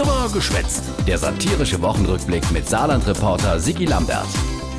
Drüber 0.00 0.30
geschwätzt. 0.32 0.82
Der 1.06 1.18
satirische 1.18 1.82
Wochenrückblick 1.82 2.50
mit 2.52 2.66
Saarland-Reporter 2.66 3.60
Sigi 3.60 3.84
Lambert. 3.84 4.26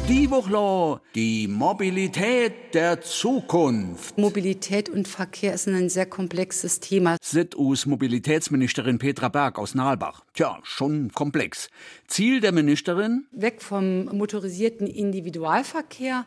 Die 0.09 0.28
Woche 0.32 1.00
die 1.13 1.47
Mobilität 1.47 2.74
der 2.74 3.01
Zukunft. 3.01 4.17
Mobilität 4.17 4.89
und 4.89 5.07
Verkehr 5.07 5.53
ist 5.53 5.67
ein 5.67 5.89
sehr 5.89 6.07
komplexes 6.07 6.79
Thema. 6.79 7.17
Sit 7.21 7.55
us 7.55 7.85
Mobilitätsministerin 7.85 8.97
Petra 8.97 9.29
Berg 9.29 9.59
aus 9.59 9.75
Nalbach. 9.75 10.23
Tja, 10.34 10.57
schon 10.63 11.11
komplex. 11.11 11.69
Ziel 12.07 12.39
der 12.39 12.51
Ministerin? 12.51 13.27
Weg 13.31 13.61
vom 13.61 14.05
motorisierten 14.05 14.88
Individualverkehr 14.88 16.25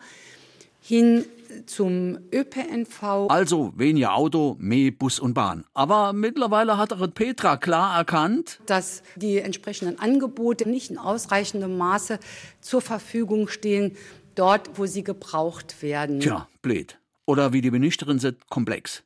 hin 0.84 1.24
zum 1.64 2.18
ÖPNV. 2.30 3.30
Also 3.30 3.72
weniger 3.74 4.14
Auto, 4.14 4.56
mehr 4.58 4.90
Bus 4.90 5.18
und 5.18 5.32
Bahn. 5.32 5.64
Aber 5.72 6.12
mittlerweile 6.12 6.76
hat 6.76 6.92
auch 6.92 7.06
Petra 7.14 7.56
klar 7.56 7.96
erkannt, 7.96 8.60
dass 8.66 9.02
die 9.16 9.38
entsprechenden 9.38 9.98
Angebote 9.98 10.68
nicht 10.68 10.90
in 10.90 10.98
ausreichendem 10.98 11.78
Maße 11.78 12.18
zur 12.60 12.82
Verfügung 12.82 13.48
stehen, 13.48 13.96
dort, 14.34 14.78
wo 14.78 14.84
sie 14.84 15.04
gebraucht 15.04 15.80
werden. 15.80 16.20
Tja, 16.20 16.48
blöd. 16.60 16.98
Oder 17.24 17.54
wie 17.54 17.62
die 17.62 17.70
Ministerin 17.70 18.18
sagt, 18.18 18.50
komplex. 18.50 19.02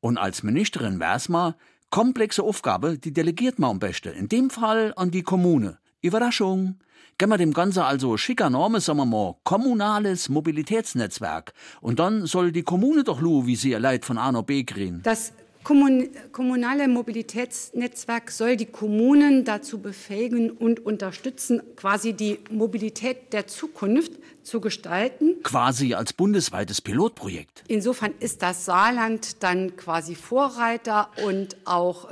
Und 0.00 0.18
als 0.18 0.42
Ministerin 0.42 0.98
wär's 0.98 1.28
mal, 1.28 1.54
komplexe 1.90 2.42
Aufgabe, 2.42 2.98
die 2.98 3.12
delegiert 3.12 3.60
man 3.60 3.70
am 3.70 3.78
besten. 3.78 4.12
In 4.14 4.28
dem 4.28 4.50
Fall 4.50 4.92
an 4.96 5.12
die 5.12 5.22
Kommune. 5.22 5.78
Überraschung. 6.02 6.76
Gehen 7.16 7.28
wir 7.28 7.38
dem 7.38 7.52
Ganze 7.52 7.84
also 7.84 8.16
schicker 8.16 8.50
Name, 8.50 8.80
sagen 8.80 8.98
wir 8.98 9.06
mal, 9.06 9.36
kommunales 9.44 10.28
Mobilitätsnetzwerk. 10.28 11.52
Und 11.80 11.98
dann 12.00 12.26
soll 12.26 12.50
die 12.52 12.62
Kommune 12.62 13.04
doch 13.04 13.20
lu, 13.20 13.46
wie 13.46 13.56
sie 13.56 13.70
ihr 13.70 13.78
Leid 13.78 14.04
von 14.04 14.18
A 14.18 14.32
nach 14.32 14.42
B 14.42 14.64
kriegen. 14.64 15.00
Das 15.04 15.32
Kommun 15.62 16.08
kommunale 16.32 16.88
Mobilitätsnetzwerk 16.88 18.32
soll 18.32 18.56
die 18.56 18.66
Kommunen 18.66 19.44
dazu 19.44 19.78
befähigen 19.78 20.50
und 20.50 20.84
unterstützen, 20.84 21.62
quasi 21.76 22.14
die 22.14 22.40
Mobilität 22.50 23.32
der 23.32 23.46
Zukunft 23.46 24.12
zu 24.42 24.60
gestalten. 24.60 25.36
Quasi 25.44 25.94
als 25.94 26.14
bundesweites 26.14 26.80
Pilotprojekt. 26.80 27.62
Insofern 27.68 28.12
ist 28.18 28.42
das 28.42 28.64
Saarland 28.64 29.44
dann 29.44 29.76
quasi 29.76 30.16
Vorreiter 30.16 31.10
und 31.24 31.56
auch 31.64 32.10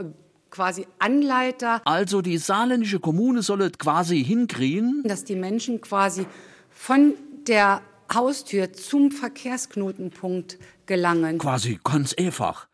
quasi 0.51 0.87
Anleiter. 0.99 1.81
Also 1.85 2.23
die 2.23 2.39
saarländische 2.39 3.01
Kommune 3.01 3.43
solle 3.43 3.71
quasi 3.71 4.25
hinkriegen, 4.25 5.03
dass 5.05 5.25
die 5.25 5.37
Menschen 5.37 5.81
quasi 5.81 6.27
von 6.71 7.15
der 7.47 7.83
Haustür 8.13 8.73
zum 8.73 9.13
Verkehrsknotenpunkt 9.13 10.59
gelangen. 10.87 11.39
Quasi 11.39 11.79
ganz 11.83 12.15
einfach. 12.15 12.67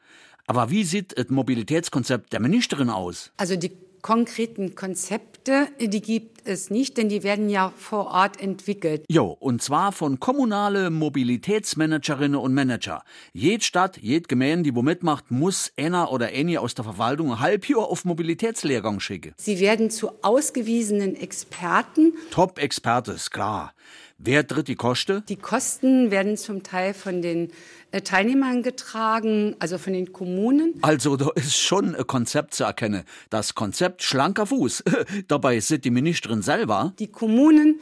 Aber 0.46 0.70
wie 0.70 0.84
sieht 0.84 1.18
das 1.18 1.28
Mobilitätskonzept 1.28 2.32
der 2.32 2.40
Ministerin 2.40 2.88
aus? 2.88 3.32
Also 3.36 3.56
die 3.56 3.72
konkreten 4.00 4.74
Konzepte, 4.76 5.68
die 5.80 6.00
gibt 6.00 6.35
es 6.48 6.70
nicht, 6.70 6.96
denn 6.96 7.08
die 7.08 7.22
werden 7.22 7.48
ja 7.48 7.72
vor 7.76 8.06
Ort 8.06 8.40
entwickelt. 8.40 9.04
Jo, 9.08 9.36
und 9.38 9.62
zwar 9.62 9.92
von 9.92 10.20
kommunale 10.20 10.90
Mobilitätsmanagerinnen 10.90 12.38
und 12.38 12.54
Manager. 12.54 13.02
Jed 13.32 13.64
Stadt, 13.64 13.98
jed 13.98 14.28
Gemeinde, 14.28 14.70
die 14.70 14.74
wo 14.74 14.82
mitmacht, 14.82 15.30
muss 15.30 15.72
einer 15.76 16.12
oder 16.12 16.26
eine 16.26 16.60
aus 16.60 16.74
der 16.74 16.84
Verwaltung 16.84 17.32
ein 17.32 17.40
Halbjahr 17.40 17.86
auf 17.86 18.04
Mobilitätslehrgang 18.04 19.00
schicken. 19.00 19.34
Sie 19.36 19.60
werden 19.60 19.90
zu 19.90 20.10
ausgewiesenen 20.22 21.16
Experten. 21.16 22.14
Top-Experte, 22.30 23.12
ist 23.12 23.30
klar. 23.30 23.72
Wer 24.18 24.46
tritt 24.46 24.68
die 24.68 24.76
Kosten? 24.76 25.22
Die 25.28 25.36
Kosten 25.36 26.10
werden 26.10 26.38
zum 26.38 26.62
Teil 26.62 26.94
von 26.94 27.20
den 27.20 27.52
äh, 27.90 28.00
Teilnehmern 28.00 28.62
getragen, 28.62 29.56
also 29.58 29.76
von 29.76 29.92
den 29.92 30.12
Kommunen. 30.12 30.74
Also 30.80 31.16
da 31.16 31.28
ist 31.34 31.56
schon 31.56 31.94
ein 31.94 32.06
Konzept 32.06 32.54
zu 32.54 32.64
erkennen. 32.64 33.04
Das 33.28 33.54
Konzept 33.54 34.02
schlanker 34.02 34.46
Fuß. 34.46 34.84
Dabei 35.28 35.60
sind 35.60 35.84
die 35.84 35.90
Ministerin 35.90 36.35
selber. 36.42 36.94
Die 36.98 37.08
Kommunen 37.08 37.80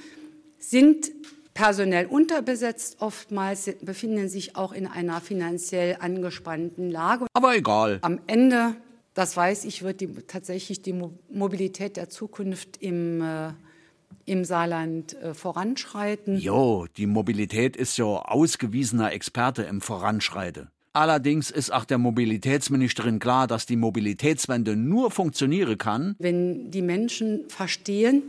sind 0.58 1.10
personell 1.52 2.06
unterbesetzt 2.06 2.96
oftmals, 3.00 3.70
befinden 3.82 4.28
sich 4.28 4.56
auch 4.56 4.72
in 4.72 4.86
einer 4.86 5.20
finanziell 5.20 5.96
angespannten 6.00 6.90
Lage. 6.90 7.26
Aber 7.32 7.56
egal. 7.56 7.98
Am 8.02 8.20
Ende, 8.26 8.74
das 9.14 9.36
weiß 9.36 9.64
ich, 9.64 9.82
wird 9.82 10.00
die, 10.00 10.08
tatsächlich 10.26 10.82
die 10.82 11.00
Mobilität 11.30 11.96
der 11.96 12.08
Zukunft 12.08 12.78
im 12.80 13.22
äh, 13.22 13.52
im 14.26 14.44
Saarland 14.44 15.14
äh, 15.14 15.34
voranschreiten. 15.34 16.38
Jo, 16.38 16.86
die 16.96 17.06
Mobilität 17.06 17.76
ist 17.76 17.96
ja 17.98 18.04
ausgewiesener 18.04 19.12
Experte 19.12 19.62
im 19.62 19.80
Voranschreiten. 19.80 20.70
Allerdings 20.96 21.50
ist 21.50 21.72
auch 21.72 21.84
der 21.84 21.98
Mobilitätsministerin 21.98 23.18
klar, 23.18 23.48
dass 23.48 23.66
die 23.66 23.74
Mobilitätswende 23.74 24.76
nur 24.76 25.10
funktionieren 25.10 25.76
kann, 25.76 26.14
wenn 26.20 26.70
die 26.70 26.82
Menschen 26.82 27.48
verstehen, 27.48 28.22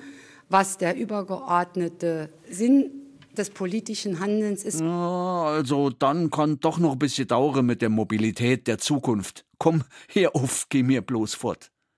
was 0.49 0.79
der 0.79 0.97
übergeordnete 0.97 2.29
Sinn 2.49 2.89
des 3.37 3.51
politischen 3.51 4.19
Handelns 4.19 4.63
ist. 4.63 4.79
Ja, 4.79 5.43
also 5.43 5.91
dann 5.91 6.31
kann 6.31 6.59
doch 6.59 6.79
noch 6.79 6.93
ein 6.93 6.99
bisschen 6.99 7.27
dauern 7.27 7.67
mit 7.67 7.83
der 7.83 7.89
Mobilität 7.89 8.65
der 8.65 8.79
Zukunft. 8.79 9.45
Komm, 9.59 9.83
hier 10.09 10.35
auf, 10.35 10.65
geh 10.69 10.81
mir 10.81 11.01
bloß 11.01 11.35
fort. 11.35 11.71